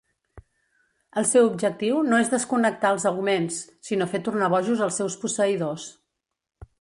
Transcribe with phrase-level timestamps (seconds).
[1.21, 3.61] El seu objectiu no és desconnectar els augments,
[3.91, 5.89] sinó fer tornar bojos als seus posseïdors.